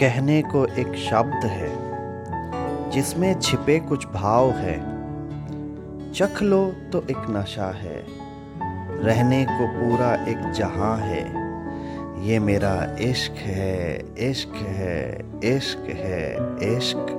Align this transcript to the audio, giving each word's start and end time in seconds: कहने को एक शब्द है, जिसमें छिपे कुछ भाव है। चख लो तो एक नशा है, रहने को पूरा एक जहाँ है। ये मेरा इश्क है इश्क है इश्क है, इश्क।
कहने 0.00 0.40
को 0.42 0.64
एक 0.66 0.94
शब्द 1.00 1.44
है, 1.46 1.70
जिसमें 2.90 3.40
छिपे 3.40 3.78
कुछ 3.80 4.06
भाव 4.06 4.50
है। 4.50 4.78
चख 6.12 6.42
लो 6.42 6.64
तो 6.92 7.02
एक 7.10 7.26
नशा 7.30 7.70
है, 7.76 7.96
रहने 9.04 9.44
को 9.44 9.66
पूरा 9.68 10.14
एक 10.28 10.50
जहाँ 10.52 10.96
है। 10.96 11.22
ये 12.26 12.38
मेरा 12.38 12.74
इश्क 13.00 13.38
है 13.38 13.98
इश्क 14.30 14.56
है 14.68 14.98
इश्क 15.46 15.88
है, 15.90 16.34
इश्क। 16.76 17.16